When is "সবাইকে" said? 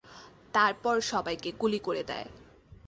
1.11-1.49